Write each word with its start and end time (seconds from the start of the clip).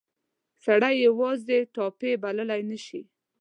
سړی 0.63 0.93
یې 0.99 1.03
یوازې 1.07 1.59
ټایپي 1.73 2.11
بللای 2.23 2.61
نه 2.69 2.77
شي. 2.85 3.01